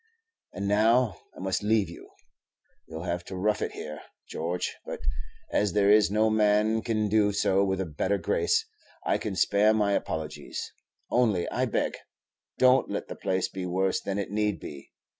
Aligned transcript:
And 0.53 0.67
now 0.67 1.19
I 1.37 1.39
must 1.39 1.61
leave 1.61 1.87
you. 1.87 2.09
You 2.87 2.97
'll 2.97 3.03
have 3.03 3.23
to 3.25 3.35
rough 3.35 3.61
it 3.61 3.73
here, 3.73 4.01
George; 4.27 4.75
but 4.83 4.99
as 5.51 5.73
there 5.73 5.91
is 5.91 6.09
no 6.09 6.31
man 6.31 6.81
can 6.81 7.07
do 7.07 7.31
so 7.31 7.63
with 7.63 7.79
a 7.79 7.85
better 7.85 8.17
grace, 8.17 8.65
I 9.05 9.19
can 9.19 9.35
spare 9.35 9.75
my 9.75 9.93
apologies; 9.93 10.73
only, 11.11 11.47
I 11.49 11.65
beg, 11.67 11.97
don't 12.57 12.89
let 12.89 13.09
the 13.09 13.15
place 13.15 13.47
be 13.47 13.67
worse 13.67 14.01
than 14.01 14.17
it 14.17 14.31
need 14.31 14.59
be. 14.59 14.91